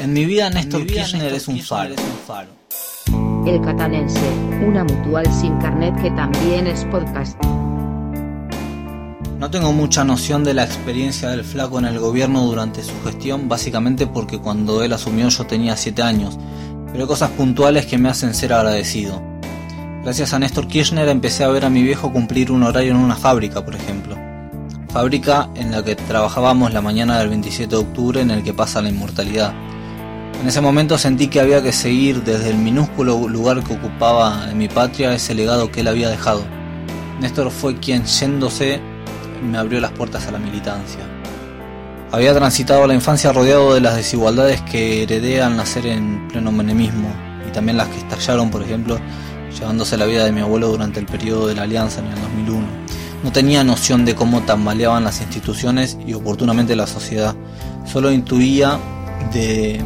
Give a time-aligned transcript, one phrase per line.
[0.00, 1.96] En mi vida Néstor Kirchner es un faro.
[3.44, 4.30] El Catanense,
[4.64, 7.36] una mutual sin carnet que también es podcast.
[9.40, 13.48] No tengo mucha noción de la experiencia del flaco en el gobierno durante su gestión,
[13.48, 16.38] básicamente porque cuando él asumió yo tenía 7 años,
[16.92, 19.20] pero hay cosas puntuales que me hacen ser agradecido.
[20.04, 23.16] Gracias a Néstor Kirchner empecé a ver a mi viejo cumplir un horario en una
[23.16, 24.16] fábrica, por ejemplo.
[24.90, 28.80] Fábrica en la que trabajábamos la mañana del 27 de octubre en el que pasa
[28.80, 29.52] la inmortalidad.
[30.40, 34.56] En ese momento sentí que había que seguir desde el minúsculo lugar que ocupaba en
[34.56, 36.44] mi patria ese legado que él había dejado.
[37.20, 38.80] Néstor fue quien, yéndose,
[39.42, 41.00] me abrió las puertas a la militancia.
[42.12, 47.08] Había transitado la infancia rodeado de las desigualdades que heredé al nacer en pleno menemismo
[47.46, 48.96] y también las que estallaron, por ejemplo,
[49.58, 52.66] llevándose la vida de mi abuelo durante el periodo de la Alianza en el 2001.
[53.24, 57.34] No tenía noción de cómo tambaleaban las instituciones y oportunamente la sociedad.
[57.84, 58.78] Solo intuía
[59.32, 59.82] de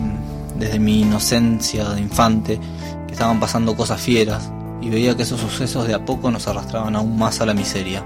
[0.62, 2.61] desde mi inocencia de infante,
[3.06, 4.48] que estaban pasando cosas fieras,
[4.81, 8.05] y veía que esos sucesos de a poco nos arrastraban aún más a la miseria.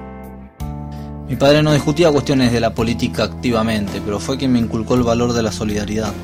[1.29, 5.03] Mi padre no discutía cuestiones de la política activamente, pero fue quien me inculcó el
[5.03, 6.15] valor de la solidaridad.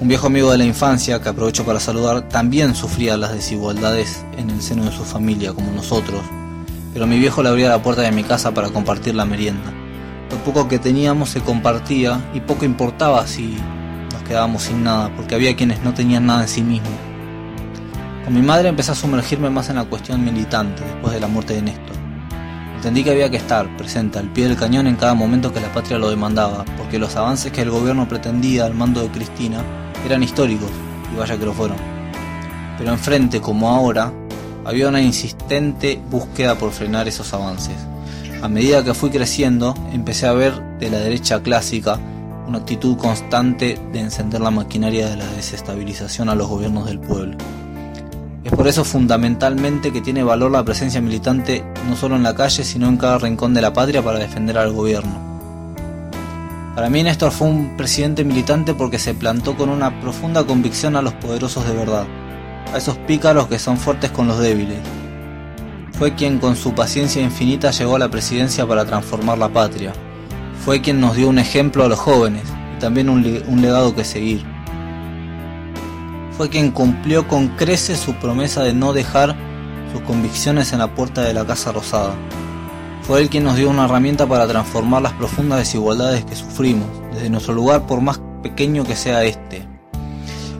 [0.00, 4.48] Un viejo amigo de la infancia, que aprovecho para saludar, también sufría las desigualdades en
[4.50, 6.22] el seno de su familia, como nosotros,
[6.92, 9.72] pero mi viejo le abría la puerta de mi casa para compartir la merienda.
[10.30, 13.56] Lo poco que teníamos se compartía y poco importaba si
[14.30, 16.92] quedábamos sin nada, porque había quienes no tenían nada en sí mismos.
[18.24, 21.54] Con mi madre empecé a sumergirme más en la cuestión militante después de la muerte
[21.54, 21.96] de Néstor.
[22.76, 25.72] Entendí que había que estar presente al pie del cañón en cada momento que la
[25.72, 29.64] patria lo demandaba, porque los avances que el gobierno pretendía al mando de Cristina
[30.06, 30.70] eran históricos,
[31.12, 31.78] y vaya que lo fueron.
[32.78, 34.12] Pero enfrente, como ahora,
[34.64, 37.74] había una insistente búsqueda por frenar esos avances.
[38.40, 41.98] A medida que fui creciendo, empecé a ver de la derecha clásica
[42.50, 47.36] una actitud constante de encender la maquinaria de la desestabilización a los gobiernos del pueblo.
[48.42, 52.64] Es por eso fundamentalmente que tiene valor la presencia militante no solo en la calle,
[52.64, 55.30] sino en cada rincón de la patria para defender al gobierno.
[56.74, 61.02] Para mí Néstor fue un presidente militante porque se plantó con una profunda convicción a
[61.02, 62.04] los poderosos de verdad,
[62.74, 64.78] a esos pícaros que son fuertes con los débiles.
[65.92, 69.92] Fue quien con su paciencia infinita llegó a la presidencia para transformar la patria,
[70.64, 72.42] fue quien nos dio un ejemplo a los jóvenes
[72.76, 73.22] y también un,
[73.62, 74.44] legado que seguir.
[76.36, 79.36] Fue quien cumplió con creces su promesa de no dejar
[79.92, 82.14] sus convicciones en la puerta de la Casa Rosada.
[83.02, 87.30] Fue él quien nos dio una herramienta para transformar las profundas desigualdades que sufrimos, desde
[87.30, 89.66] nuestro lugar por más pequeño que sea este.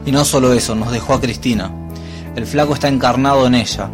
[0.05, 1.71] Y no solo eso, nos dejó a Cristina.
[2.35, 3.89] El flaco está encarnado en ella,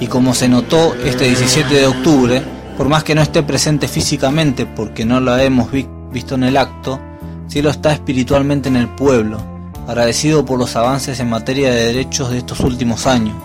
[0.00, 2.42] y como se notó este 17 de octubre,
[2.76, 7.00] por más que no esté presente físicamente porque no la hemos visto en el acto,
[7.46, 9.38] sí lo está espiritualmente en el pueblo,
[9.86, 13.36] agradecido por los avances en materia de derechos de estos últimos años.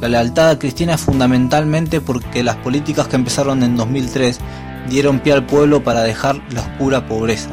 [0.00, 4.38] La lealtad a Cristina es fundamentalmente porque las políticas que empezaron en 2003
[4.88, 7.50] dieron pie al pueblo para dejar la oscura pobreza.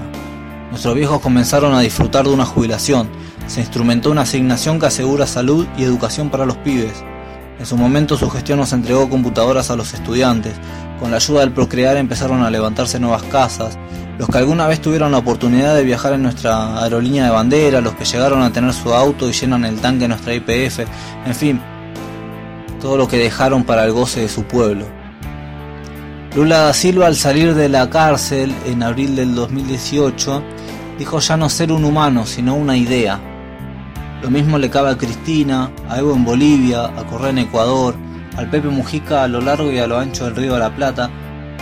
[0.71, 3.07] Nuestros viejos comenzaron a disfrutar de una jubilación,
[3.47, 7.03] se instrumentó una asignación que asegura salud y educación para los pibes,
[7.59, 10.53] en su momento su gestión nos entregó computadoras a los estudiantes.
[11.03, 13.77] Con la ayuda del Procrear empezaron a levantarse nuevas casas.
[14.17, 17.93] Los que alguna vez tuvieron la oportunidad de viajar en nuestra aerolínea de bandera, los
[17.95, 20.79] que llegaron a tener su auto y llenan el tanque de nuestra IPF,
[21.25, 21.61] en fin,
[22.79, 24.85] todo lo que dejaron para el goce de su pueblo.
[26.37, 30.41] Lula da Silva al salir de la cárcel en abril del 2018
[30.97, 33.19] dijo ya no ser un humano, sino una idea.
[34.21, 37.93] Lo mismo le cabe a Cristina, a Evo en Bolivia, a Correa en Ecuador,
[38.37, 41.09] al Pepe Mujica a lo largo y a lo ancho del río de la Plata,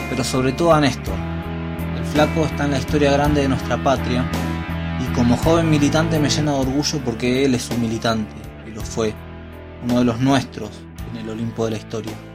[0.10, 1.16] pero sobre todo a Néstor.
[1.98, 4.26] El flaco está en la historia grande de nuestra patria
[5.00, 8.36] y como joven militante me llena de orgullo porque él es un militante,
[8.68, 9.14] y lo fue,
[9.84, 10.70] uno de los nuestros
[11.12, 12.31] en el Olimpo de la historia.